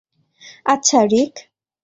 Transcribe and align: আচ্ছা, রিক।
আচ্ছা, 0.65 0.99
রিক। 1.05 1.33